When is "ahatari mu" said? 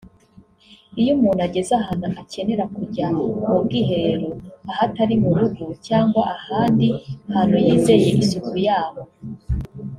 4.71-5.29